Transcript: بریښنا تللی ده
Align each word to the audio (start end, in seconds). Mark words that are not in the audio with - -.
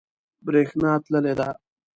بریښنا 0.45 0.91
تللی 1.03 1.33
ده 1.39 1.49